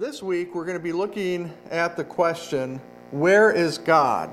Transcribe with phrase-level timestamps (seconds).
[0.00, 4.32] This week we're going to be looking at the question where is God?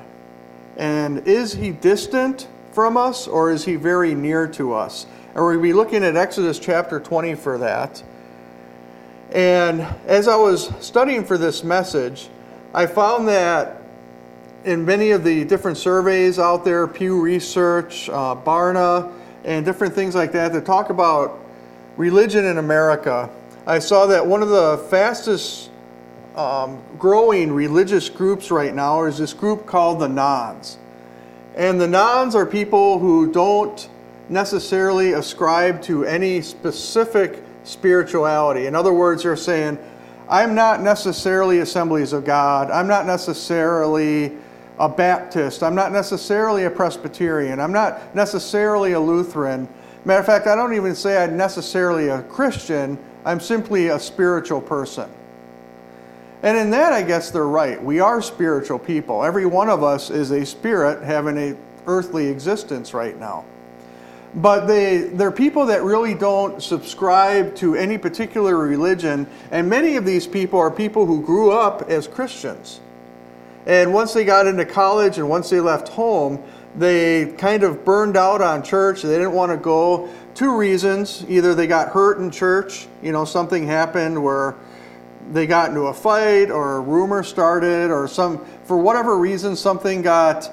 [0.78, 5.06] And is he distant from us or is he very near to us?
[5.36, 8.02] And to be looking at Exodus chapter 20 for that.
[9.34, 12.30] And as I was studying for this message,
[12.74, 13.82] I found that
[14.64, 19.12] in many of the different surveys out there, Pew Research, uh, Barna,
[19.44, 21.38] and different things like that, that talk about
[21.98, 23.30] religion in America,
[23.68, 25.70] I saw that one of the fastest
[26.38, 30.78] um, growing religious groups right now is this group called the Nones.
[31.54, 33.90] And the Nones are people who don't
[34.30, 38.68] necessarily ascribe to any specific spirituality.
[38.68, 39.78] In other words, they're saying,
[40.30, 42.72] I'm not necessarily Assemblies of God.
[42.72, 44.38] I'm not necessarily
[44.80, 45.62] a Baptist.
[45.62, 47.60] I'm not necessarily a Presbyterian.
[47.60, 49.68] I'm not necessarily a Lutheran.
[50.06, 52.98] Matter of fact, I don't even say I'm necessarily a Christian.
[53.28, 55.10] I'm simply a spiritual person.
[56.44, 57.84] And in that, I guess they're right.
[57.84, 59.22] We are spiritual people.
[59.22, 63.44] Every one of us is a spirit having an earthly existence right now.
[64.34, 69.28] But they, they're people that really don't subscribe to any particular religion.
[69.52, 72.80] And many of these people are people who grew up as Christians.
[73.66, 76.42] And once they got into college and once they left home,
[76.78, 79.02] they kind of burned out on church.
[79.02, 80.10] They didn't want to go.
[80.36, 81.26] Two reasons.
[81.28, 84.56] Either they got hurt in church, you know, something happened where
[85.32, 90.04] they got into a fight or a rumor started or some, for whatever reason, something
[90.04, 90.52] got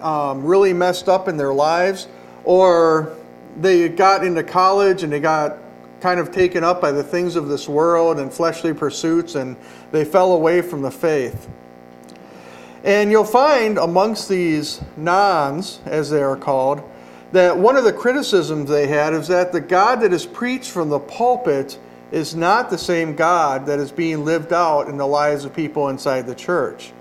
[0.00, 2.06] um, really messed up in their lives.
[2.44, 3.16] Or
[3.58, 5.58] they got into college and they got
[6.00, 9.56] kind of taken up by the things of this world and fleshly pursuits and
[9.90, 11.48] they fell away from the faith.
[12.82, 16.82] And you'll find amongst these nones, as they are called,
[17.32, 20.88] that one of the criticisms they had is that the God that is preached from
[20.88, 21.78] the pulpit
[22.10, 25.88] is not the same God that is being lived out in the lives of people
[25.88, 26.92] inside the church.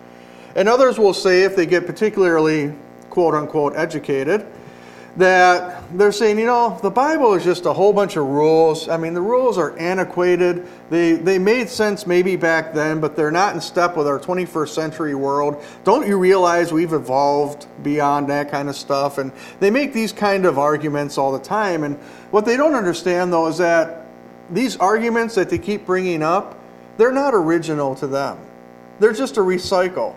[0.56, 2.74] And others will say, if they get particularly
[3.10, 4.46] quote unquote educated,
[5.20, 8.88] that they're saying, you know, the Bible is just a whole bunch of rules.
[8.88, 10.66] I mean, the rules are antiquated.
[10.90, 14.70] They, they made sense maybe back then, but they're not in step with our 21st
[14.70, 15.62] century world.
[15.84, 19.18] Don't you realize we've evolved beyond that kind of stuff?
[19.18, 21.84] And they make these kind of arguments all the time.
[21.84, 21.98] And
[22.32, 24.06] what they don't understand, though, is that
[24.50, 26.58] these arguments that they keep bringing up,
[26.98, 28.38] they're not original to them.
[29.00, 30.16] They're just a recycle.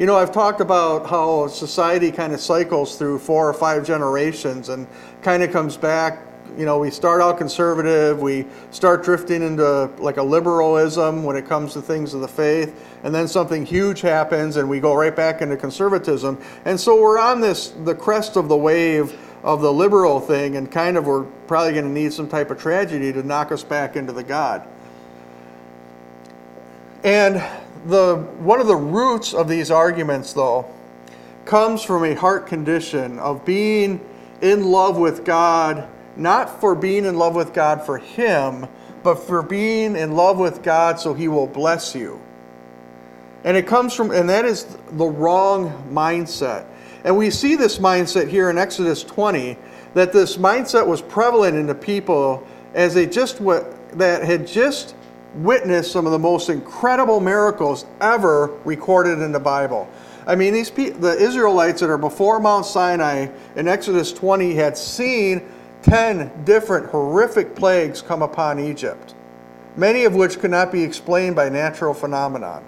[0.00, 4.70] You know, I've talked about how society kind of cycles through four or five generations
[4.70, 4.86] and
[5.20, 6.26] kind of comes back.
[6.56, 11.46] You know, we start out conservative, we start drifting into like a liberalism when it
[11.46, 15.14] comes to things of the faith, and then something huge happens and we go right
[15.14, 16.40] back into conservatism.
[16.64, 20.72] And so we're on this, the crest of the wave of the liberal thing, and
[20.72, 23.96] kind of we're probably going to need some type of tragedy to knock us back
[23.96, 24.66] into the God.
[27.04, 27.42] And
[27.86, 30.66] the, one of the roots of these arguments, though,
[31.44, 34.00] comes from a heart condition of being
[34.40, 38.66] in love with God, not for being in love with God for Him,
[39.02, 42.20] but for being in love with God so He will bless you.
[43.44, 46.66] And it comes from, and that is the wrong mindset.
[47.04, 49.56] And we see this mindset here in Exodus 20,
[49.94, 54.94] that this mindset was prevalent in the people as they just what that had just
[55.34, 59.88] witnessed some of the most incredible miracles ever recorded in the Bible.
[60.26, 65.42] I mean, these the Israelites that are before Mount Sinai in Exodus 20 had seen
[65.82, 69.14] 10 different horrific plagues come upon Egypt,
[69.76, 72.62] many of which could not be explained by natural phenomenon.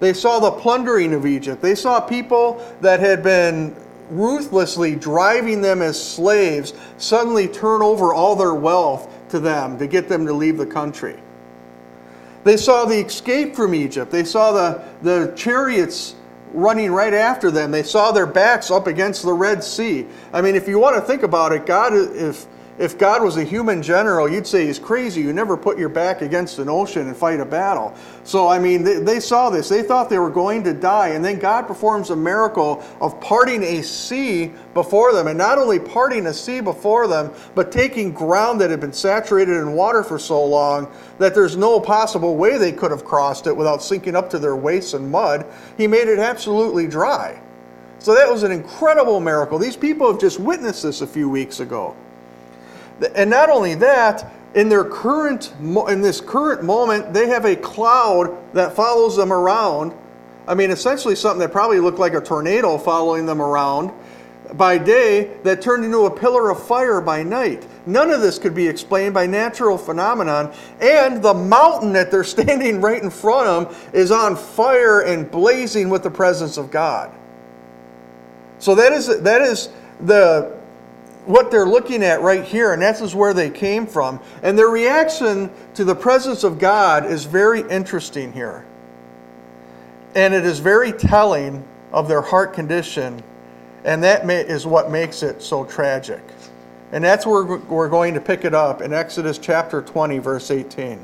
[0.00, 1.60] They saw the plundering of Egypt.
[1.60, 3.74] They saw people that had been
[4.10, 10.08] ruthlessly driving them as slaves suddenly turn over all their wealth to them to get
[10.08, 11.20] them to leave the country.
[12.44, 14.10] They saw the escape from Egypt.
[14.10, 16.14] They saw the, the chariots
[16.52, 17.70] running right after them.
[17.70, 20.06] They saw their backs up against the Red Sea.
[20.32, 22.46] I mean, if you want to think about it, God, if
[22.78, 25.20] if God was a human general, you'd say he's crazy.
[25.20, 27.92] You never put your back against an ocean and fight a battle.
[28.22, 29.68] So, I mean, they, they, saw this.
[29.68, 31.08] They thought they were going to die.
[31.08, 35.26] And then God performs a miracle of parting a sea before them.
[35.26, 39.56] And not only parting a sea before them, but taking ground that had been saturated
[39.56, 40.88] in water for so long
[41.18, 44.54] that there's no possible way they could have crossed it without sinking up to their
[44.54, 45.44] waists in mud.
[45.76, 47.40] He made it absolutely dry.
[47.98, 49.58] So, that was an incredible miracle.
[49.58, 51.96] These people have just witnessed this a few weeks ago.
[53.14, 58.36] And not only that, in their current in this current moment, they have a cloud
[58.54, 59.94] that follows them around.
[60.46, 63.92] I mean, essentially something that probably looked like a tornado following them around
[64.54, 67.66] by day that turned into a pillar of fire by night.
[67.86, 70.54] None of this could be explained by natural phenomenon.
[70.80, 75.90] And the mountain that they're standing right in front of is on fire and blazing
[75.90, 77.12] with the presence of God.
[78.58, 79.68] So that is that is
[80.00, 80.57] the
[81.28, 84.18] what they're looking at right here, and that's where they came from.
[84.42, 88.64] And their reaction to the presence of God is very interesting here.
[90.14, 93.22] And it is very telling of their heart condition,
[93.84, 96.22] and that is what makes it so tragic.
[96.92, 100.98] And that's where we're going to pick it up in Exodus chapter 20, verse 18.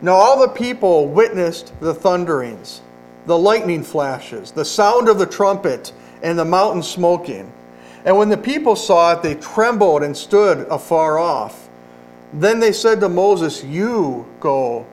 [0.00, 2.82] Now all the people witnessed the thunderings,
[3.26, 7.52] the lightning flashes, the sound of the trumpet, and the mountain smoking.
[8.04, 11.68] And when the people saw it, they trembled and stood afar off.
[12.32, 14.86] Then they said to Moses, You go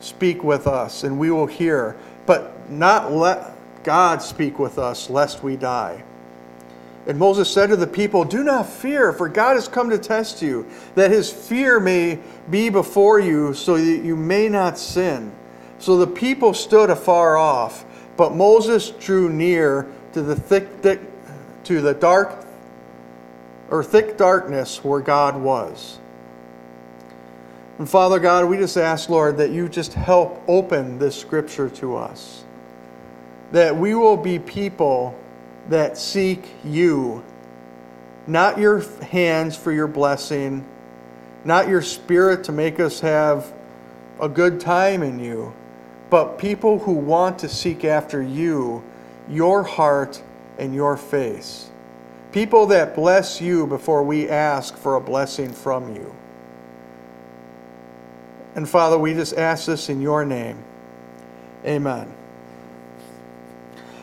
[0.00, 3.52] speak with us, and we will hear, but not let
[3.82, 6.02] God speak with us, lest we die.
[7.06, 10.42] And Moses said to the people, Do not fear, for God has come to test
[10.42, 12.18] you, that his fear may
[12.50, 15.32] be before you, so that you may not sin.
[15.78, 17.84] So the people stood afar off,
[18.16, 21.00] but Moses drew near to the thick, thick
[21.68, 22.46] to the dark
[23.70, 25.98] or thick darkness where God was.
[27.78, 31.94] And Father God, we just ask, Lord, that you just help open this scripture to
[31.94, 32.42] us.
[33.52, 35.14] That we will be people
[35.68, 37.22] that seek you,
[38.26, 40.64] not your hands for your blessing,
[41.44, 43.52] not your spirit to make us have
[44.22, 45.52] a good time in you,
[46.08, 48.82] but people who want to seek after you,
[49.28, 50.22] your heart,
[50.58, 51.70] and your face.
[52.32, 56.14] People that bless you before we ask for a blessing from you.
[58.54, 60.62] And Father, we just ask this in your name.
[61.64, 62.12] Amen.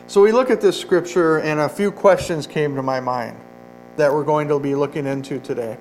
[0.08, 3.36] So we look at this scripture, and a few questions came to my mind
[3.96, 5.76] that we're going to be looking into today.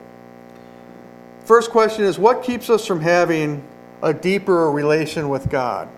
[1.45, 3.63] First question is what keeps us from having
[4.01, 5.89] a deeper relation with God?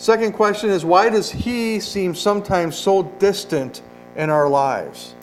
[0.00, 3.82] Second question is why does He seem sometimes so distant
[4.16, 5.14] in our lives?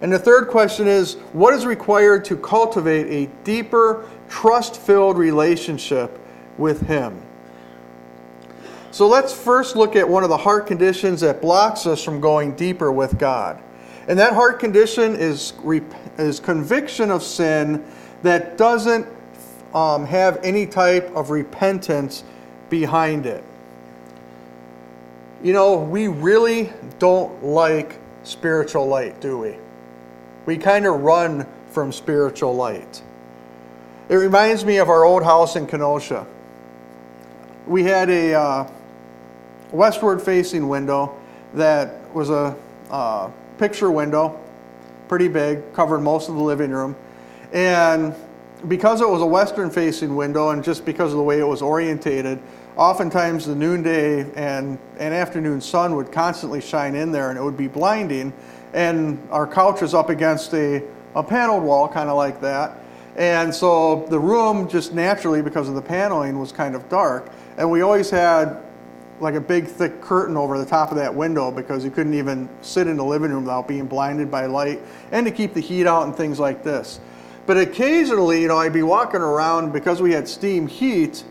[0.00, 6.18] And the third question is what is required to cultivate a deeper, trust filled relationship
[6.58, 7.22] with Him?
[8.90, 12.56] So let's first look at one of the heart conditions that blocks us from going
[12.56, 13.62] deeper with God.
[14.08, 15.52] And that heart condition is,
[16.18, 17.84] is conviction of sin
[18.22, 19.06] that doesn't
[19.72, 22.24] um, have any type of repentance
[22.68, 23.44] behind it.
[25.42, 29.56] You know, we really don't like spiritual light, do we?
[30.44, 33.00] We kind of run from spiritual light.
[34.10, 36.26] It reminds me of our old house in Kenosha.
[37.66, 38.70] We had a uh,
[39.70, 41.16] westward facing window
[41.54, 42.54] that was a
[42.90, 44.38] uh, picture window,
[45.08, 46.94] pretty big, covered most of the living room.
[47.52, 48.14] And
[48.68, 51.62] because it was a western facing window and just because of the way it was
[51.62, 52.40] orientated,
[52.80, 57.56] oftentimes the noonday and, and afternoon sun would constantly shine in there and it would
[57.56, 58.32] be blinding.
[58.72, 60.82] And our couch was up against a,
[61.14, 62.78] a paneled wall, kind of like that.
[63.16, 67.30] And so the room, just naturally, because of the paneling, was kind of dark.
[67.58, 68.62] And we always had
[69.20, 72.48] like a big thick curtain over the top of that window because you couldn't even
[72.62, 74.80] sit in the living room without being blinded by light
[75.12, 76.98] and to keep the heat out and things like this.
[77.44, 81.24] But occasionally, you know, I'd be walking around because we had steam heat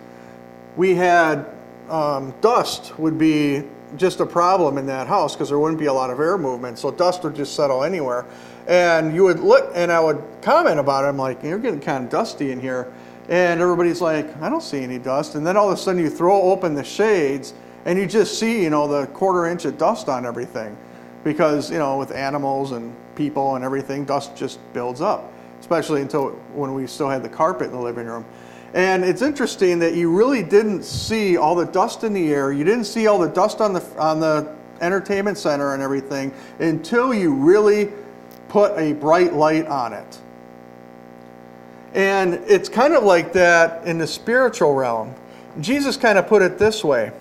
[0.75, 1.45] we had
[1.89, 3.63] um, dust would be
[3.97, 6.77] just a problem in that house because there wouldn't be a lot of air movement.
[6.77, 8.25] So dust would just settle anywhere.
[8.67, 11.07] And you would look, and I would comment about it.
[11.07, 12.91] I'm like, you're getting kind of dusty in here.
[13.29, 15.35] And everybody's like, I don't see any dust.
[15.35, 17.53] And then all of a sudden you throw open the shades
[17.85, 20.75] and you just see, you know, the quarter inch of dust on everything.
[21.23, 26.29] Because, you know, with animals and people and everything, dust just builds up, especially until
[26.53, 28.25] when we still had the carpet in the living room.
[28.73, 32.51] And it's interesting that you really didn't see all the dust in the air.
[32.51, 37.13] You didn't see all the dust on the on the entertainment center and everything until
[37.13, 37.91] you really
[38.47, 40.19] put a bright light on it.
[41.93, 45.15] And it's kind of like that in the spiritual realm.
[45.59, 47.11] Jesus kind of put it this way.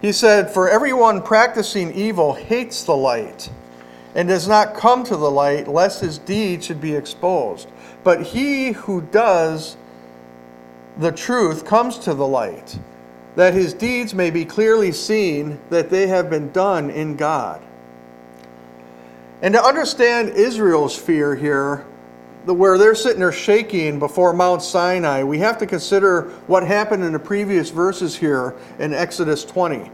[0.00, 3.50] He said, "For everyone practicing evil hates the light."
[4.14, 7.68] and does not come to the light lest his deed should be exposed.
[8.02, 9.76] But he who does
[11.00, 12.78] the truth comes to the light,
[13.34, 17.62] that his deeds may be clearly seen that they have been done in God.
[19.42, 21.86] And to understand Israel's fear here,
[22.44, 27.12] where they're sitting there shaking before Mount Sinai, we have to consider what happened in
[27.12, 29.90] the previous verses here in Exodus 20.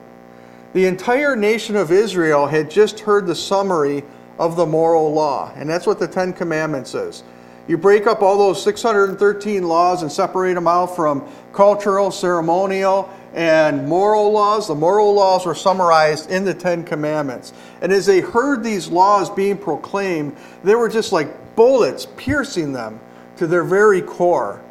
[0.73, 4.03] The entire nation of Israel had just heard the summary
[4.39, 5.53] of the moral law.
[5.55, 7.23] And that's what the Ten Commandments is.
[7.69, 13.89] You break up all those 613 laws and separate them out from cultural, ceremonial, and
[13.89, 14.69] moral laws.
[14.69, 17.53] The moral laws were summarized in the Ten Commandments.
[17.81, 23.01] And as they heard these laws being proclaimed, they were just like bullets piercing them
[23.37, 24.63] to their very core.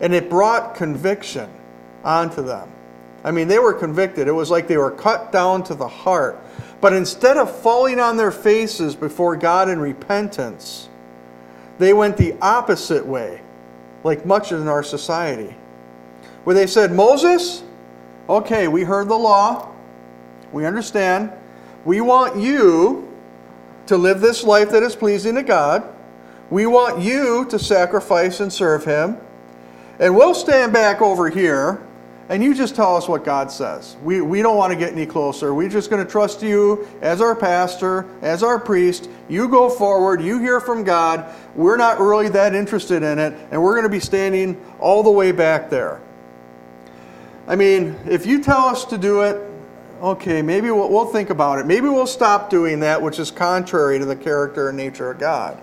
[0.00, 1.50] And it brought conviction
[2.04, 2.70] onto them.
[3.24, 4.28] I mean, they were convicted.
[4.28, 6.40] It was like they were cut down to the heart.
[6.80, 10.87] But instead of falling on their faces before God in repentance,
[11.78, 13.40] they went the opposite way,
[14.04, 15.54] like much in our society,
[16.44, 17.62] where they said, Moses,
[18.28, 19.72] okay, we heard the law,
[20.52, 21.32] we understand.
[21.84, 23.08] We want you
[23.86, 25.84] to live this life that is pleasing to God.
[26.50, 29.18] We want you to sacrifice and serve Him.
[29.98, 31.82] And we'll stand back over here
[32.28, 33.96] and you just tell us what God says.
[34.02, 35.54] We, we don't want to get any closer.
[35.54, 39.08] We're just going to trust you as our pastor, as our priest.
[39.28, 41.34] You go forward, you hear from God.
[41.54, 45.10] We're not really that interested in it, and we're going to be standing all the
[45.10, 46.00] way back there.
[47.46, 49.40] I mean, if you tell us to do it,
[50.02, 51.66] okay, maybe we'll, we'll think about it.
[51.66, 55.58] Maybe we'll stop doing that, which is contrary to the character and nature of God.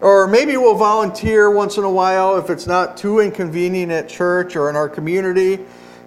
[0.00, 4.56] Or maybe we'll volunteer once in a while if it's not too inconvenient at church
[4.56, 5.58] or in our community.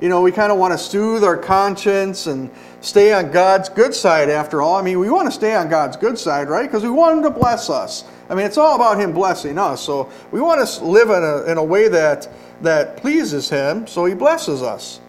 [0.02, 2.50] You know, we kind of want to soothe our conscience and
[2.82, 4.76] stay on God's good side after all.
[4.76, 6.66] I mean, we want to stay on God's good side, right?
[6.66, 8.04] Because we want Him to bless us.
[8.30, 9.82] I mean, it's all about Him blessing us.
[9.82, 12.28] So we want to live in a, in a way that,
[12.62, 15.00] that pleases Him, so He blesses us.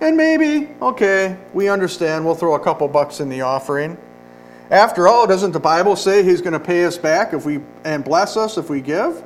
[0.00, 3.96] And maybe, okay, we understand, we'll throw a couple bucks in the offering.
[4.70, 8.04] After all, doesn't the Bible say He's going to pay us back if we and
[8.04, 9.22] bless us if we give?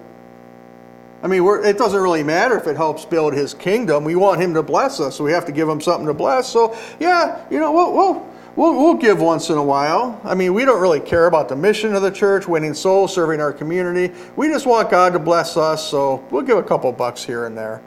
[1.22, 4.04] I mean, it doesn't really matter if it helps build His kingdom.
[4.04, 6.48] We want Him to bless us, so we have to give Him something to bless.
[6.48, 10.18] So, yeah, you know, we'll, we'll, we'll, we'll give once in a while.
[10.24, 13.40] I mean, we don't really care about the mission of the church, winning souls, serving
[13.40, 14.14] our community.
[14.36, 17.56] We just want God to bless us, so we'll give a couple bucks here and
[17.56, 17.82] there.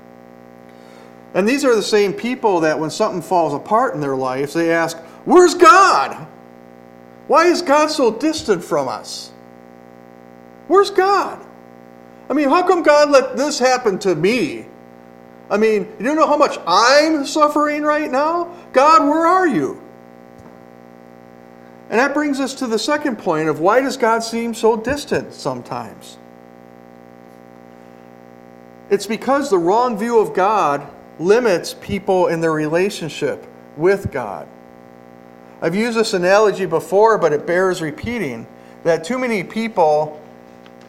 [1.34, 4.72] And these are the same people that when something falls apart in their lives, they
[4.72, 6.28] ask, Where's God?
[7.28, 9.32] Why is God so distant from us?
[10.68, 11.44] Where's God?
[12.30, 14.66] I mean, how come God let this happen to me?
[15.50, 18.56] I mean, you don't know how much I'm suffering right now?
[18.72, 19.82] God, where are you?
[21.90, 25.34] And that brings us to the second point of why does God seem so distant
[25.34, 26.18] sometimes?
[28.90, 30.88] It's because the wrong view of God
[31.20, 33.46] limits people in their relationship
[33.78, 34.48] with God.
[35.64, 38.46] I've used this analogy before, but it bears repeating
[38.84, 40.22] that too many people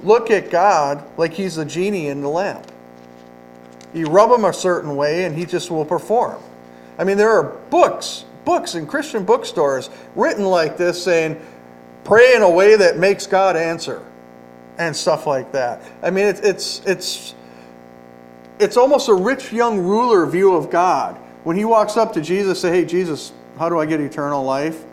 [0.02, 2.66] look at God like he's a genie in the lamp.
[3.94, 6.42] You rub him a certain way and he just will perform.
[6.98, 11.40] I mean, there are books, books in Christian bookstores written like this saying,
[12.02, 14.04] pray in a way that makes God answer
[14.76, 15.82] and stuff like that.
[16.02, 17.34] I mean, it's, it's, it's,
[18.58, 21.14] it's almost a rich young ruler view of God.
[21.44, 24.84] When he walks up to Jesus, say, hey, Jesus, how do I get eternal life?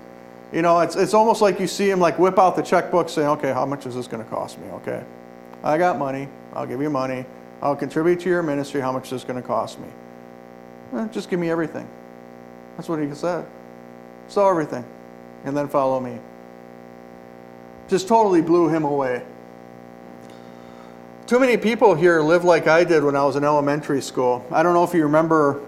[0.52, 3.28] You know, it's, it's almost like you see him like whip out the checkbook saying,
[3.30, 4.68] okay, how much is this going to cost me?
[4.70, 5.04] Okay,
[5.64, 6.28] I got money.
[6.54, 7.26] I'll give you money.
[7.62, 8.82] I'll contribute to your ministry.
[8.82, 9.88] How much is this going to cost me?
[10.94, 11.88] Eh, just give me everything.
[12.76, 13.46] That's what he said.
[14.28, 14.84] Sell everything
[15.46, 16.20] and then follow me.
[17.88, 19.24] Just totally blew him away.
[21.28, 24.46] Too many people here live like I did when I was in elementary school.
[24.52, 25.62] I don't know if you remember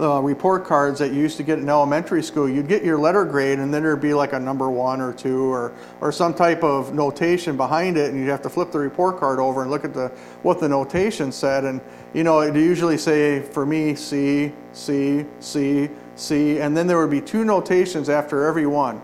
[0.00, 3.24] uh, report cards that you used to get in elementary school, you'd get your letter
[3.24, 6.62] grade and then there'd be like a number one or two or, or some type
[6.62, 9.84] of notation behind it and you'd have to flip the report card over and look
[9.84, 10.08] at the
[10.42, 11.80] what the notation said and
[12.14, 17.10] you know it usually say for me C, C, C, C and then there would
[17.10, 19.00] be two notations after every one.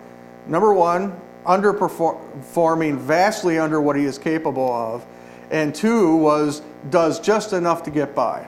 [0.46, 5.06] Number one, underperforming vastly under what he is capable of
[5.50, 8.46] and two was does just enough to get by.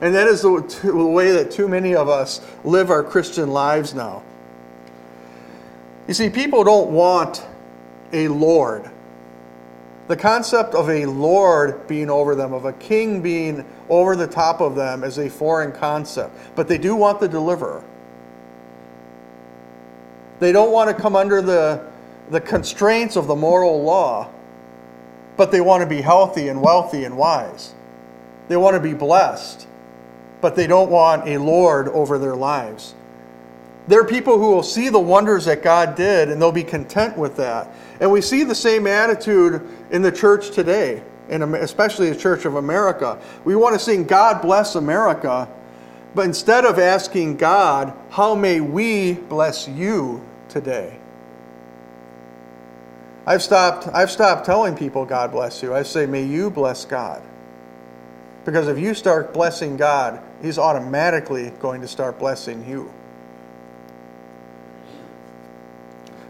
[0.00, 4.22] And that is the, way that too many of us live our Christian lives now.
[6.08, 7.44] You see, people don't want
[8.12, 8.90] a Lord.
[10.08, 14.60] The concept of a Lord being over them, of a king being over the top
[14.60, 16.36] of them, is a foreign concept.
[16.54, 17.82] But they do want the deliverer.
[20.40, 21.86] They don't want to come under the,
[22.28, 24.28] the constraints of the moral law,
[25.36, 27.72] but they want to be healthy and wealthy and wise.
[28.48, 29.66] They want to be blessed
[30.44, 32.94] but they don't want a Lord over their lives.
[33.88, 37.16] There are people who will see the wonders that God did and they'll be content
[37.16, 37.74] with that.
[37.98, 42.56] And we see the same attitude in the church today, in especially the Church of
[42.56, 43.18] America.
[43.46, 45.48] We want to sing, God bless America,
[46.14, 50.98] but instead of asking God, how may we bless you today?
[53.26, 55.74] I've stopped, I've stopped telling people God bless you.
[55.74, 57.22] I say, may you bless God.
[58.44, 62.92] Because if you start blessing God, He's automatically going to start blessing you.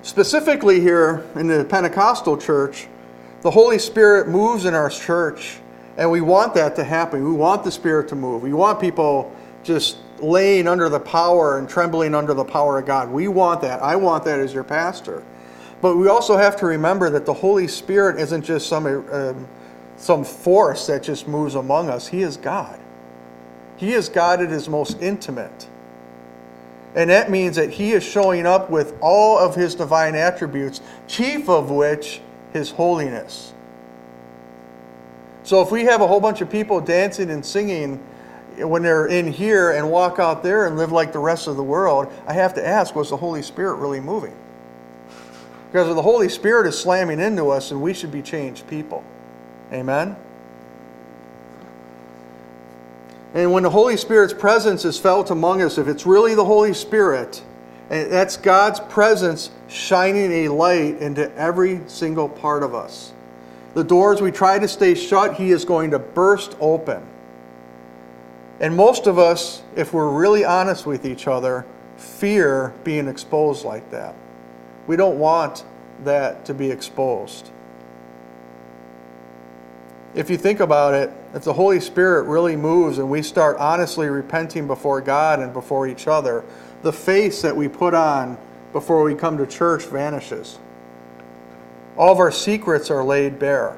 [0.02, 2.86] Specifically, here in the Pentecostal church,
[3.42, 5.58] the Holy Spirit moves in our church,
[5.96, 7.24] and we want that to happen.
[7.24, 8.42] We want the Spirit to move.
[8.42, 13.10] We want people just laying under the power and trembling under the power of God.
[13.10, 13.82] We want that.
[13.82, 15.24] I want that as your pastor.
[15.80, 19.48] But we also have to remember that the Holy Spirit isn't just some, um,
[19.96, 22.06] some force that just moves among us.
[22.06, 22.78] He is God.
[23.84, 25.68] He is God at his most intimate.
[26.94, 31.50] And that means that he is showing up with all of his divine attributes, chief
[31.50, 32.22] of which
[32.54, 33.52] his holiness.
[35.42, 38.02] So if we have a whole bunch of people dancing and singing
[38.56, 41.62] when they're in here and walk out there and live like the rest of the
[41.62, 44.34] world, I have to ask was the Holy Spirit really moving?
[45.70, 49.04] Because the Holy Spirit is slamming into us and we should be changed people.
[49.70, 50.16] Amen?
[53.34, 56.72] And when the Holy Spirit's presence is felt among us, if it's really the Holy
[56.72, 57.42] Spirit,
[57.90, 63.12] and that's God's presence shining a light into every single part of us.
[63.74, 67.02] The doors we try to stay shut, He is going to burst open.
[68.60, 73.90] And most of us, if we're really honest with each other, fear being exposed like
[73.90, 74.14] that.
[74.86, 75.64] We don't want
[76.04, 77.50] that to be exposed.
[80.14, 84.08] If you think about it, if the Holy Spirit really moves and we start honestly
[84.08, 86.44] repenting before God and before each other,
[86.82, 88.38] the face that we put on
[88.72, 90.58] before we come to church vanishes.
[91.96, 93.76] All of our secrets are laid bare.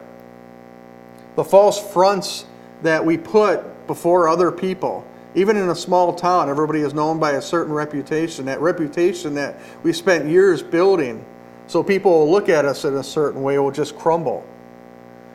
[1.36, 2.46] The false fronts
[2.82, 7.32] that we put before other people even in a small town, everybody is known by
[7.32, 8.46] a certain reputation.
[8.46, 11.22] That reputation that we spent years building,
[11.66, 14.44] so people will look at us in a certain way, will just crumble.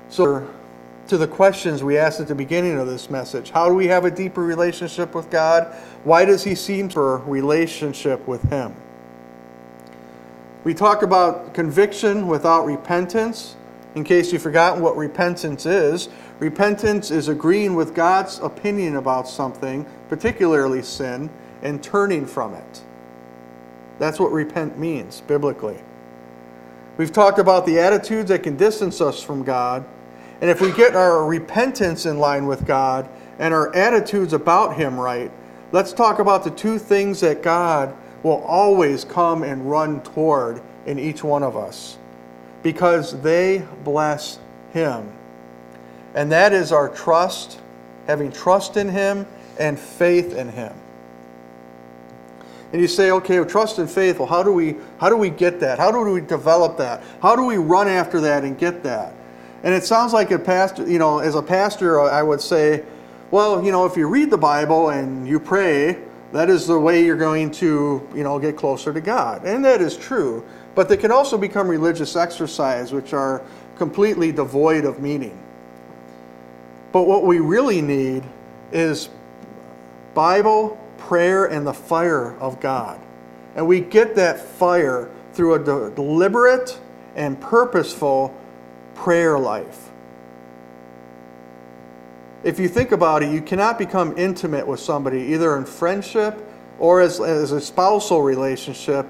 [0.10, 0.50] So,
[1.12, 4.06] to the questions we asked at the beginning of this message how do we have
[4.06, 5.76] a deeper relationship with God?
[6.06, 8.74] Why does He seem for relationship with Him?
[10.64, 13.58] We talked about conviction without repentance.
[13.94, 16.08] In case you've forgotten what repentance is,
[16.40, 21.30] repentance is agreeing with God's opinion about something, particularly sin,
[21.62, 22.82] and turning from it.
[24.00, 25.82] That's what repent means biblically.
[26.96, 29.84] We've talked about the attitudes that can distance us from God.
[30.42, 35.00] And if we get our repentance in line with God and our attitudes about Him
[35.00, 35.32] right,
[35.72, 40.98] let's talk about the two things that God will always come and run toward in
[40.98, 41.98] each one of us
[42.64, 44.40] because they bless
[44.74, 45.12] Him.
[46.16, 47.60] And that is our trust,
[48.08, 49.28] having trust in Him
[49.60, 50.74] and faith in Him.
[52.74, 55.30] And you say, okay, well, trust and faith, well, how do we how do we
[55.30, 55.78] get that?
[55.78, 57.04] How do we develop that?
[57.22, 59.14] How do we run after that and get that?
[59.64, 62.84] And it sounds like a pastor, you know, as a pastor, I would say,
[63.30, 65.98] well, you know, if you read the Bible and you pray,
[66.32, 69.46] that is the way you're going to, you know, get closer to God.
[69.46, 70.44] And that is true.
[70.74, 73.42] But they can also become religious exercise, which are
[73.78, 75.38] completely devoid of meaning.
[76.92, 78.24] But what we really need
[78.72, 79.10] is
[80.14, 83.00] Bible, prayer, and the fire of God.
[83.56, 86.80] And we get that fire through a de- deliberate
[87.16, 88.36] and purposeful
[89.02, 89.90] prayer life.
[92.44, 96.40] If you think about it, you cannot become intimate with somebody either in friendship
[96.78, 99.08] or as, as a spousal relationship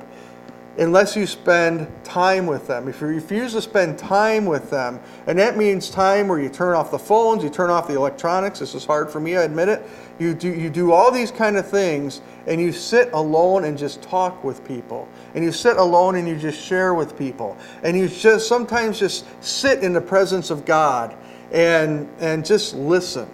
[0.78, 2.88] unless you spend time with them.
[2.88, 6.76] If you refuse to spend time with them, and that means time where you turn
[6.76, 8.60] off the phones, you turn off the electronics.
[8.60, 9.86] This is hard for me, I admit it.
[10.18, 14.02] You do, you do all these kind of things, and you sit alone and just
[14.02, 15.08] talk with people.
[15.36, 17.58] And you sit alone and you just share with people.
[17.84, 21.16] And you just sometimes just sit in the presence of God
[21.52, 23.28] and, and just listen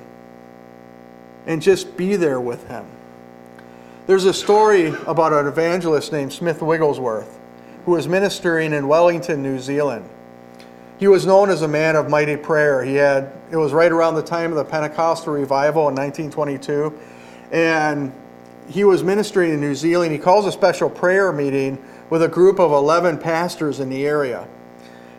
[1.45, 2.85] and just be there with Him.
[4.07, 7.37] There's a story about an evangelist named Smith Wigglesworth
[7.83, 10.09] who was ministering in Wellington, New Zealand.
[10.97, 12.85] He was known as a man of mighty prayer.
[12.85, 16.97] He had it was right around the time of the Pentecostal revival in 1922
[17.51, 18.13] and
[18.69, 20.13] he was ministering in New Zealand.
[20.13, 21.77] He calls a special prayer meeting
[22.09, 24.47] with a group of 11 pastors in the area.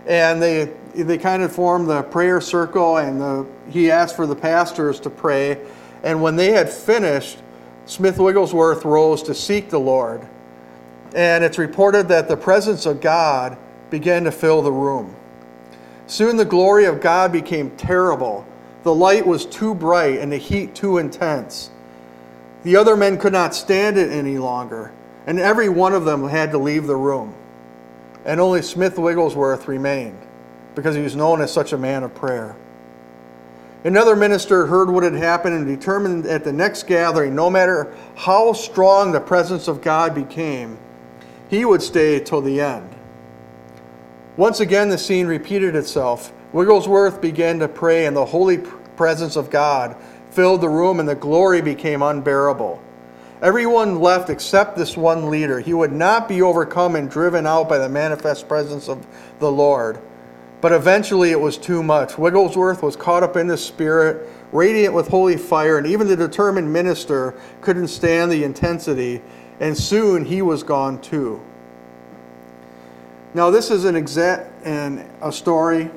[0.06, 4.36] And they they kind of formed the prayer circle and the, he asked for the
[4.36, 5.60] pastors to pray
[6.02, 7.40] and when they had finished
[7.88, 10.28] Smith Wigglesworth rose to seek the Lord.
[11.14, 13.56] And it's reported that the presence of God
[13.88, 15.16] began to fill the room.
[16.06, 18.46] Soon the glory of God became terrible.
[18.82, 21.70] The light was too bright and the heat too intense.
[22.62, 24.92] The other men could not stand it any longer,
[25.26, 27.34] and every one of them had to leave the room.
[28.26, 30.18] and only Smith Wigglesworth remained
[30.74, 32.54] because he was known as such a man of prayer.
[33.84, 38.52] Another minister heard what had happened and determined at the next gathering, no matter how
[38.52, 40.78] strong the presence of God became,
[41.48, 42.94] he would stay till the end.
[44.36, 46.32] Once again, the scene repeated itself.
[46.52, 48.58] Wigglesworth began to pray, and the holy
[48.96, 49.96] presence of God
[50.30, 52.82] filled the room, and the glory became unbearable.
[53.40, 55.60] Everyone left except this one leader.
[55.60, 59.06] He would not be overcome and driven out by the manifest presence of
[59.38, 60.00] the Lord.
[60.60, 62.18] But eventually it was too much.
[62.18, 66.72] Wigglesworth was caught up in the Spirit, radiant with holy fire, and even the determined
[66.72, 69.22] minister couldn't stand the intensity,
[69.60, 71.40] and soon he was gone too.
[73.34, 75.90] Now, this is an exact and a story,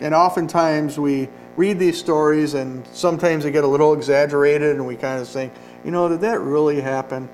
[0.00, 4.94] and oftentimes we read these stories, and sometimes they get a little exaggerated, and we
[4.94, 5.52] kind of think,
[5.84, 7.28] you know, did that really happen?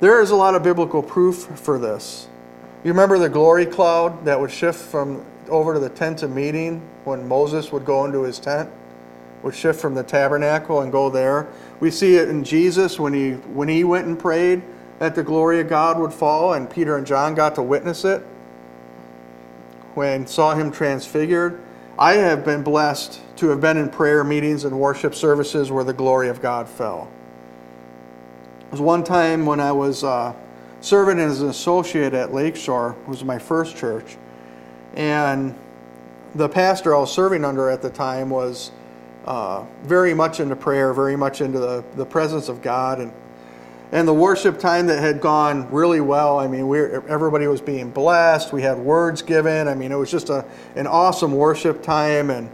[0.00, 2.26] There is a lot of biblical proof for this.
[2.82, 6.80] You remember the glory cloud that would shift from over to the tent of meeting
[7.04, 8.70] when Moses would go into his tent,
[9.42, 11.48] would shift from the tabernacle and go there.
[11.80, 14.62] We see it in Jesus when he when he went and prayed
[14.98, 18.22] that the glory of God would fall, and Peter and John got to witness it
[19.94, 21.60] when saw him transfigured.
[21.98, 25.92] I have been blessed to have been in prayer meetings and worship services where the
[25.92, 27.08] glory of God fell.
[28.60, 30.34] There was one time when I was uh,
[30.80, 34.16] serving as an associate at Lakeshore, it was my first church,
[34.94, 35.54] and
[36.34, 38.70] the pastor I was serving under at the time was
[39.24, 43.12] uh, very much into prayer, very much into the, the presence of God, and
[43.92, 46.38] and the worship time that had gone really well.
[46.38, 48.52] I mean, we everybody was being blessed.
[48.52, 49.66] We had words given.
[49.66, 50.44] I mean, it was just a
[50.76, 52.48] an awesome worship time, and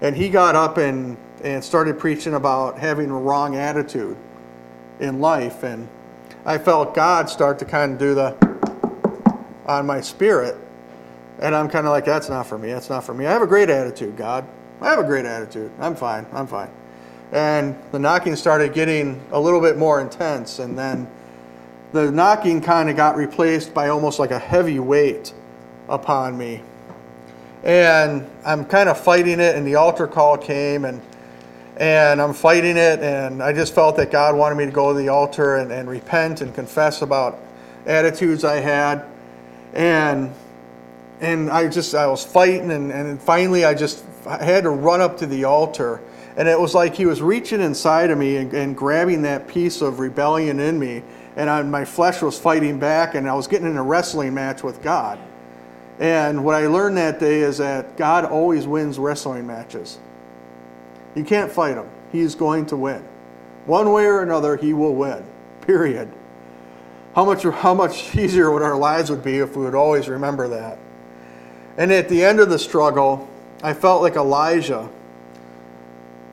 [0.00, 4.16] and he got up and and started preaching about having a wrong attitude
[4.98, 5.62] in life.
[5.62, 5.88] And
[6.44, 8.36] I felt God start to kind of do the
[9.66, 10.56] on my spirit.
[11.40, 12.68] And I'm kind of like, that's not for me.
[12.68, 13.26] That's not for me.
[13.26, 14.46] I have a great attitude, God.
[14.80, 15.70] I have a great attitude.
[15.80, 16.26] I'm fine.
[16.32, 16.70] I'm fine.
[17.32, 20.58] And the knocking started getting a little bit more intense.
[20.58, 21.08] And then
[21.92, 25.32] the knocking kind of got replaced by almost like a heavy weight
[25.88, 26.62] upon me.
[27.62, 31.02] And I'm kind of fighting it, and the altar call came, and
[31.76, 34.98] and I'm fighting it, and I just felt that God wanted me to go to
[34.98, 37.38] the altar and, and repent and confess about
[37.86, 39.04] attitudes I had,
[39.72, 40.32] and
[41.20, 45.00] and I just I was fighting, and, and finally I just I had to run
[45.00, 46.00] up to the altar,
[46.36, 49.80] and it was like He was reaching inside of me and, and grabbing that piece
[49.80, 51.02] of rebellion in me,
[51.36, 54.62] and I, my flesh was fighting back, and I was getting in a wrestling match
[54.62, 55.18] with God.
[55.98, 59.98] And what I learned that day is that God always wins wrestling matches.
[61.14, 61.86] You can't fight him.
[62.10, 63.04] He's going to win.
[63.66, 65.22] One way or another, he will win.
[65.60, 66.10] Period.
[67.14, 70.48] How much, how much easier would our lives would be if we would always remember
[70.48, 70.78] that?
[71.76, 73.28] And at the end of the struggle,
[73.62, 74.88] I felt like Elijah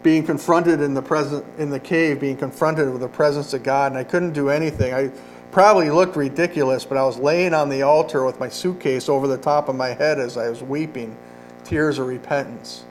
[0.04, 3.92] being confronted in the present in the cave, being confronted with the presence of God,
[3.92, 4.94] and I couldn't do anything.
[4.94, 5.12] I
[5.52, 9.38] probably looked ridiculous, but I was laying on the altar with my suitcase over the
[9.38, 11.18] top of my head as I was weeping,
[11.64, 12.86] tears of repentance.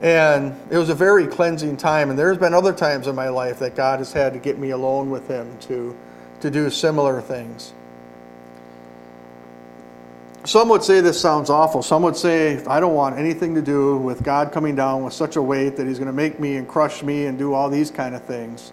[0.00, 2.10] And it was a very cleansing time.
[2.10, 4.70] And there's been other times in my life that God has had to get me
[4.70, 5.96] alone with Him to,
[6.40, 7.72] to do similar things.
[10.44, 11.82] Some would say this sounds awful.
[11.82, 15.36] Some would say, I don't want anything to do with God coming down with such
[15.36, 17.92] a weight that He's going to make me and crush me and do all these
[17.92, 18.72] kind of things.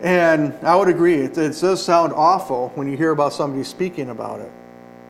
[0.00, 4.08] And I would agree, it, it does sound awful when you hear about somebody speaking
[4.08, 4.50] about it,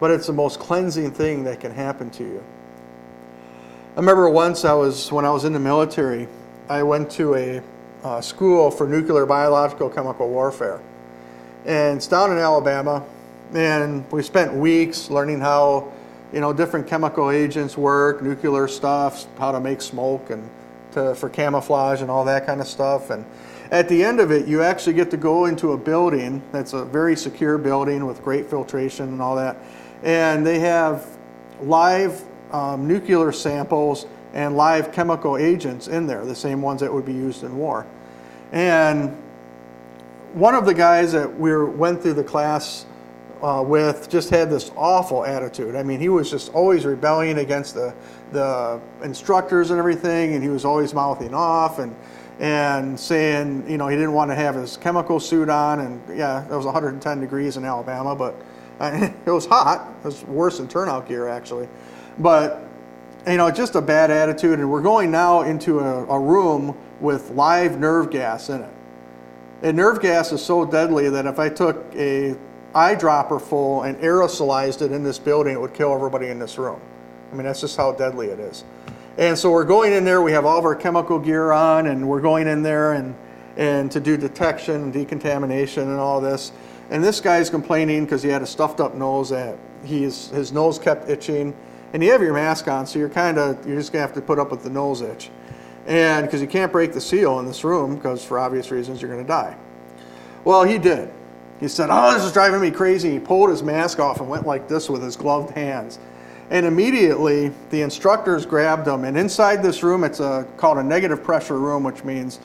[0.00, 2.44] but it's the most cleansing thing that can happen to you.
[3.96, 6.26] I remember once I was, when I was in the military,
[6.68, 7.62] I went to a
[8.02, 10.80] uh, school for nuclear, biological, chemical warfare.
[11.64, 13.04] And it's down in Alabama,
[13.54, 15.92] and we spent weeks learning how,
[16.32, 20.48] you know, different chemical agents work, nuclear stuff, how to make smoke and
[20.92, 23.10] to, for camouflage and all that kind of stuff.
[23.10, 23.24] And
[23.70, 26.84] at the end of it, you actually get to go into a building that's a
[26.84, 29.56] very secure building with great filtration and all that.
[30.02, 31.06] And they have
[31.62, 37.06] live um, nuclear samples and live chemical agents in there, the same ones that would
[37.06, 37.86] be used in war.
[38.50, 39.16] And
[40.34, 42.84] one of the guys that we went through the class
[43.42, 45.74] uh, with just had this awful attitude.
[45.74, 47.94] I mean, he was just always rebelling against the,
[48.32, 51.94] the instructors and everything, and he was always mouthing off and,
[52.40, 55.80] and saying, you know, he didn't want to have his chemical suit on.
[55.80, 58.34] And yeah, it was 110 degrees in Alabama, but
[58.80, 59.92] it was hot.
[60.00, 61.68] It was worse than turnout gear, actually.
[62.18, 62.62] But,
[63.26, 64.58] you know, just a bad attitude.
[64.58, 68.70] And we're going now into a, a room with live nerve gas in it.
[69.62, 72.36] And nerve gas is so deadly that if I took a
[72.74, 76.80] eyedropper full and aerosolized it in this building, it would kill everybody in this room.
[77.32, 78.64] I mean, that's just how deadly it is.
[79.16, 82.08] And so we're going in there, we have all of our chemical gear on, and
[82.08, 83.14] we're going in there and,
[83.56, 86.52] and to do detection and decontamination and all this.
[86.90, 90.78] And this guy's complaining because he had a stuffed up nose that he's, his nose
[90.78, 91.54] kept itching.
[91.92, 94.16] And you have your mask on, so you're kind of, you're just going to have
[94.16, 95.30] to put up with the nose itch.
[95.86, 99.10] And because you can't break the seal in this room, because for obvious reasons you're
[99.10, 99.56] going to die.
[100.42, 101.12] Well, he did.
[101.64, 103.12] He said, Oh, this is driving me crazy.
[103.12, 105.98] He pulled his mask off and went like this with his gloved hands.
[106.50, 109.04] And immediately the instructors grabbed him.
[109.04, 112.38] And inside this room, it's a, called a negative pressure room, which means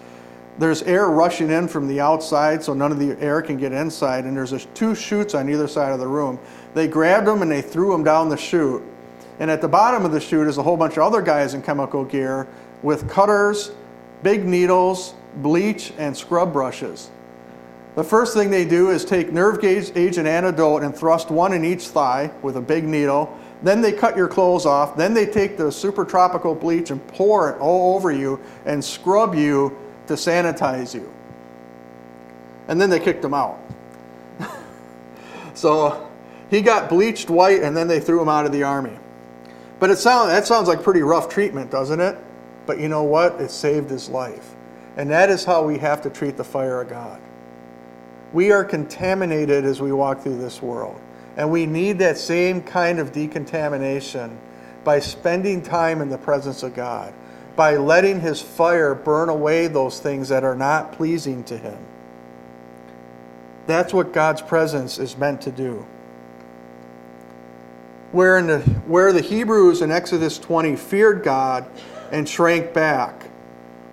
[0.57, 4.23] there's air rushing in from the outside, so none of the air can get inside.
[4.23, 6.39] And there's two chutes on either side of the room.
[6.73, 8.81] They grabbed him and they threw him down the chute.
[9.41, 11.61] And at the bottom of the chute is a whole bunch of other guys in
[11.61, 12.47] chemical gear
[12.83, 13.71] with cutters,
[14.23, 17.09] big needles, bleach, and scrub brushes.
[17.99, 21.65] The first thing they do is take nerve gauge agent antidote and thrust one in
[21.65, 23.37] each thigh with a big needle.
[23.61, 24.95] Then they cut your clothes off.
[24.95, 29.35] Then they take the super tropical bleach and pour it all over you and scrub
[29.35, 31.11] you to sanitize you.
[32.69, 33.59] And then they kicked him out.
[35.53, 36.09] so
[36.49, 38.97] he got bleached white and then they threw him out of the army.
[39.77, 42.17] But it sound, that sounds like pretty rough treatment, doesn't it?
[42.65, 43.41] But you know what?
[43.41, 44.55] It saved his life.
[44.95, 47.19] And that is how we have to treat the fire of God.
[48.33, 50.99] We are contaminated as we walk through this world.
[51.37, 54.37] And we need that same kind of decontamination
[54.83, 57.13] by spending time in the presence of God,
[57.55, 61.77] by letting His fire burn away those things that are not pleasing to Him.
[63.67, 65.85] That's what God's presence is meant to do.
[68.11, 71.69] Where, the, where the Hebrews in Exodus 20 feared God
[72.11, 73.29] and shrank back,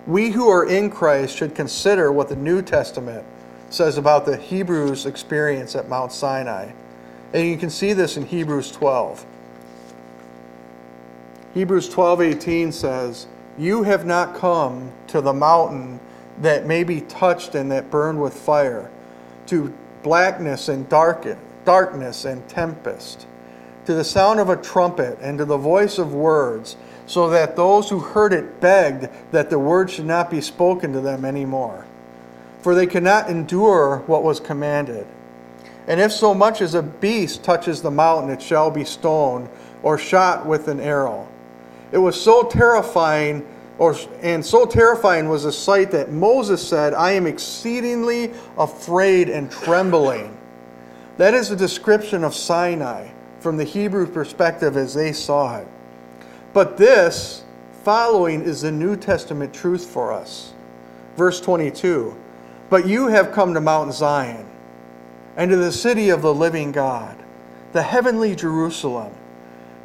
[0.07, 3.23] we who are in Christ should consider what the New Testament
[3.69, 6.69] says about the Hebrews' experience at Mount Sinai.
[7.33, 9.25] And you can see this in Hebrews 12.
[11.53, 13.25] Hebrews 12:18 says,
[13.57, 15.99] "You have not come to the mountain
[16.39, 18.89] that may be touched and that burned with fire,
[19.47, 23.25] to blackness and darkness and tempest,
[23.85, 26.75] to the sound of a trumpet and to the voice of words,
[27.07, 31.01] so that those who heard it begged that the word should not be spoken to
[31.01, 31.85] them anymore."
[32.67, 35.07] For they cannot endure what was commanded.
[35.87, 39.47] And if so much as a beast touches the mountain, it shall be stoned
[39.83, 41.29] or shot with an arrow.
[41.93, 47.11] It was so terrifying, or, and so terrifying was the sight that Moses said, I
[47.13, 50.37] am exceedingly afraid and trembling.
[51.15, 55.67] That is a description of Sinai from the Hebrew perspective as they saw it.
[56.51, 57.45] But this
[57.85, 60.51] following is the New Testament truth for us.
[61.15, 62.25] Verse 22
[62.69, 64.45] but you have come to Mount Zion
[65.35, 67.17] and to the city of the living God,
[67.71, 69.13] the heavenly Jerusalem,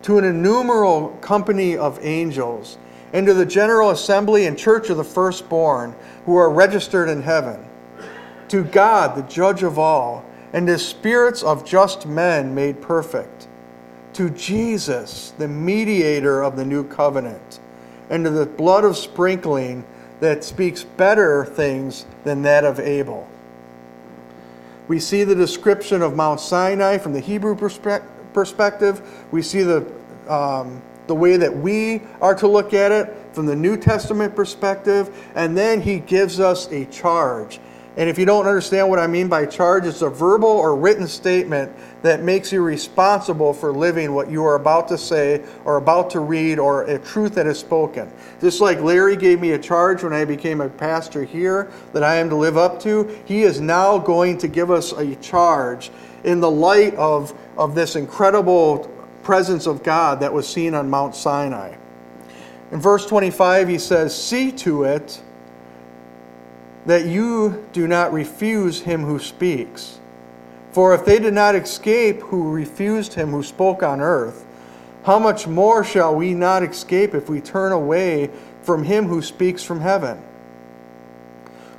[0.02, 2.78] to an innumerable company of angels,
[3.12, 7.64] and to the general assembly and church of the firstborn who are registered in heaven,
[8.48, 13.46] to God, the judge of all, and the spirits of just men made perfect,
[14.14, 17.60] to Jesus, the mediator of the new covenant,
[18.10, 19.84] and to the blood of sprinkling
[20.22, 23.26] that speaks better things than that of Abel.
[24.86, 29.26] We see the description of Mount Sinai from the Hebrew perspective.
[29.32, 29.84] We see the,
[30.28, 35.10] um, the way that we are to look at it from the New Testament perspective.
[35.34, 37.58] And then he gives us a charge.
[37.96, 41.06] And if you don't understand what I mean by charge, it's a verbal or written
[41.06, 46.10] statement that makes you responsible for living what you are about to say or about
[46.10, 48.10] to read or a truth that is spoken.
[48.40, 52.16] Just like Larry gave me a charge when I became a pastor here that I
[52.16, 55.90] am to live up to, he is now going to give us a charge
[56.24, 58.90] in the light of, of this incredible
[59.22, 61.76] presence of God that was seen on Mount Sinai.
[62.70, 65.20] In verse 25, he says, See to it
[66.86, 70.00] that you do not refuse him who speaks.
[70.72, 74.46] For if they did not escape who refused him who spoke on earth,
[75.04, 78.30] how much more shall we not escape if we turn away
[78.62, 80.22] from him who speaks from heaven?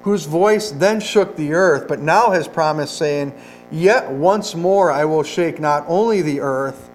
[0.04, 3.34] Whose voice then shook the earth, but now has promised, saying,
[3.72, 6.90] Yet once more I will shake not only the earth,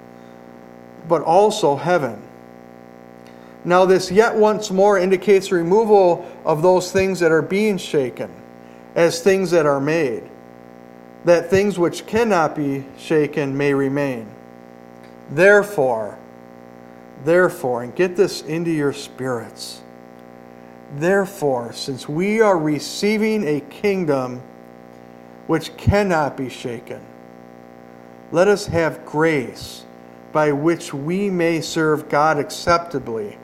[1.09, 2.23] but also heaven.
[3.69, 8.33] Now, this yet once more indicates removal of those things that are being shaken
[8.95, 10.23] as things that are made,
[11.27, 14.27] that things which cannot be shaken may remain.
[15.29, 16.19] Therefore,
[17.27, 19.83] therefore, and get this into your spirits.
[20.95, 24.41] Therefore, since we are receiving a kingdom
[25.47, 27.03] which cannot be shaken,
[28.33, 29.85] let us have grace
[30.33, 33.38] by which we may serve God acceptably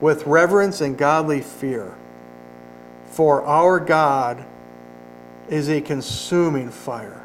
[0.00, 1.94] with reverence and godly fear.
[3.06, 4.44] For our God
[5.48, 7.22] is a consuming fire.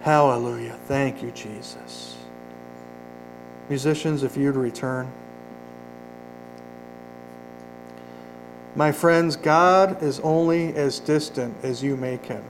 [0.00, 0.78] Hallelujah.
[0.86, 2.16] Thank you, Jesus.
[3.68, 5.12] Musicians, if you'd return.
[8.74, 12.44] My friends, God is only as distant as you make him.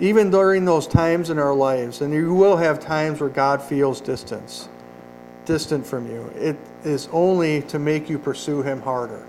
[0.00, 4.00] Even during those times in our lives, and you will have times where God feels
[4.00, 4.68] distance,
[5.44, 9.26] distant from you, it is only to make you pursue him harder.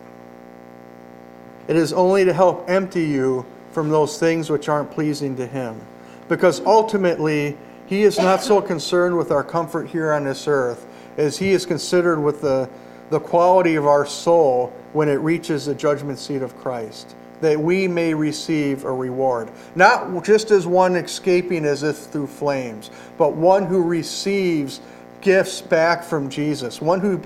[1.67, 5.79] It is only to help empty you from those things which aren't pleasing to him.
[6.27, 10.85] Because ultimately, he is not so concerned with our comfort here on this earth
[11.17, 12.69] as he is considered with the,
[13.09, 17.87] the quality of our soul when it reaches the judgment seat of Christ, that we
[17.87, 19.49] may receive a reward.
[19.75, 24.81] Not just as one escaping as if through flames, but one who receives
[25.21, 27.17] gifts back from Jesus, one who,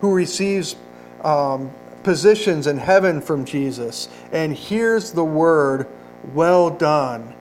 [0.00, 0.76] who receives
[1.22, 1.70] um,
[2.02, 5.86] positions in heaven from Jesus and hears the word,
[6.34, 7.34] Well done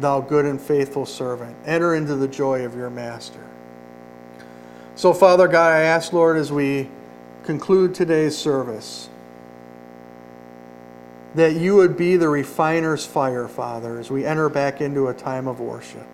[0.00, 1.56] thou good and faithful servant.
[1.66, 3.44] Enter into the joy of your master.
[4.94, 6.88] So, Father God, I ask, Lord, as we
[7.44, 9.08] conclude today's service,
[11.38, 15.46] that you would be the refiner's fire, Father, as we enter back into a time
[15.46, 16.06] of worship.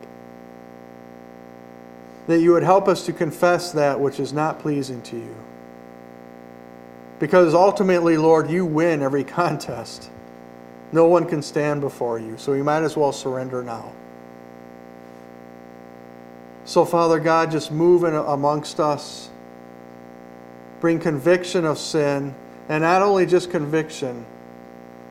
[2.27, 5.35] That you would help us to confess that which is not pleasing to you.
[7.19, 10.11] Because ultimately, Lord, you win every contest.
[10.93, 13.93] No one can stand before you, so you might as well surrender now.
[16.67, 19.31] So, Father God, just move in amongst us.
[20.81, 22.35] Bring conviction of sin,
[22.69, 24.27] and not only just conviction,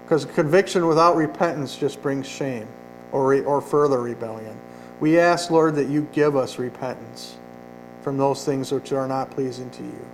[0.04, 2.68] because conviction without repentance just brings shame
[3.12, 4.58] or, or further rebellion.
[5.00, 7.38] We ask, Lord, that you give us repentance
[8.02, 10.06] from those things which are not pleasing to you.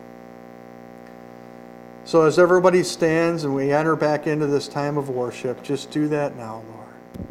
[2.05, 6.07] So, as everybody stands and we enter back into this time of worship, just do
[6.07, 7.29] that now, Lord.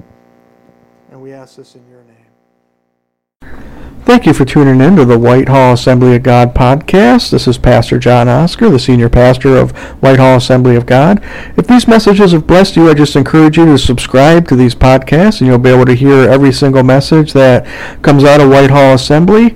[1.10, 2.27] And we ask this in your name.
[4.08, 7.30] Thank you for tuning in to the Whitehall Assembly of God podcast.
[7.30, 11.22] This is Pastor John Oscar, the senior pastor of Whitehall Assembly of God.
[11.58, 15.42] If these messages have blessed you, I just encourage you to subscribe to these podcasts,
[15.42, 17.66] and you'll be able to hear every single message that
[18.00, 19.54] comes out of Whitehall Assembly.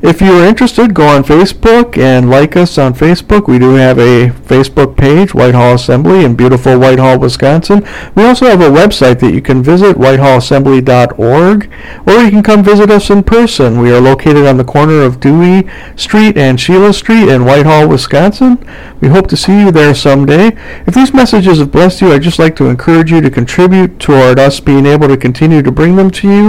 [0.00, 3.48] If you are interested, go on Facebook and like us on Facebook.
[3.48, 7.84] We do have a Facebook page, Whitehall Assembly in beautiful Whitehall, Wisconsin.
[8.14, 11.70] We also have a website that you can visit, whitehallassembly.org,
[12.06, 13.80] or you can come visit us in person.
[13.80, 18.64] We are located on the corner of Dewey Street and Sheila Street in Whitehall, Wisconsin.
[19.00, 20.56] We hope to see you there someday.
[20.86, 24.38] If these messages have blessed you, I'd just like to encourage you to contribute toward
[24.38, 26.48] us being able to continue to bring them to you.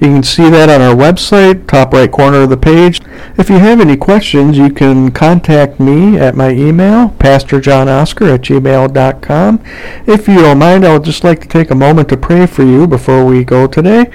[0.00, 3.00] You can see that on our website, top right corner of the page page.
[3.36, 9.60] If you have any questions, you can contact me at my email, pastorjohnoscar at gmail.com.
[10.06, 12.62] If you don't mind, I would just like to take a moment to pray for
[12.62, 14.10] you before we go today.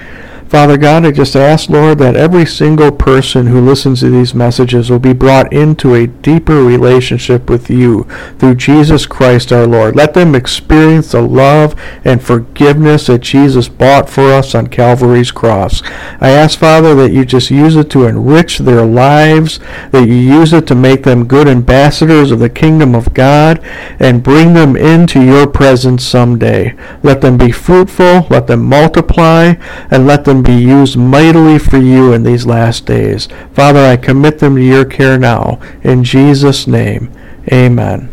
[0.50, 4.90] Father God, I just ask, Lord, that every single person who listens to these messages
[4.90, 8.02] will be brought into a deeper relationship with you
[8.40, 9.94] through Jesus Christ our Lord.
[9.94, 15.84] Let them experience the love and forgiveness that Jesus bought for us on Calvary's cross.
[16.20, 19.60] I ask, Father, that you just use it to enrich their lives,
[19.92, 23.60] that you use it to make them good ambassadors of the kingdom of God,
[24.00, 26.74] and bring them into your presence someday.
[27.04, 29.54] Let them be fruitful, let them multiply,
[29.92, 33.28] and let them be used mightily for you in these last days.
[33.52, 35.60] Father, I commit them to your care now.
[35.82, 37.12] In Jesus' name,
[37.52, 38.10] amen.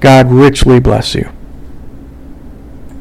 [0.00, 1.30] God richly bless you.